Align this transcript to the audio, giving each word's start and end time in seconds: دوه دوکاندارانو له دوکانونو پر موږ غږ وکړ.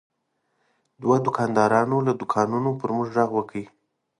دوه 1.01 1.17
دوکاندارانو 1.25 1.97
له 2.07 2.13
دوکانونو 2.19 2.69
پر 2.79 2.89
موږ 2.95 3.07
غږ 3.15 3.29
وکړ. 3.33 3.61